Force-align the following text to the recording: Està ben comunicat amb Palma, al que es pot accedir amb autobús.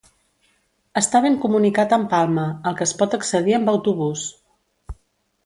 Està 1.01 1.21
ben 1.25 1.37
comunicat 1.43 1.93
amb 1.97 2.09
Palma, 2.15 2.47
al 2.71 2.79
que 2.81 2.87
es 2.87 2.95
pot 3.03 3.15
accedir 3.19 3.55
amb 3.59 3.71
autobús. 3.75 4.27